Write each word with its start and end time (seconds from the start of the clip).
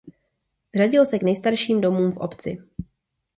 Řadil 0.75 1.05
se 1.05 1.19
k 1.19 1.23
nejstarším 1.23 1.81
domům 1.81 2.11
v 2.11 2.17
obci. 2.17 2.57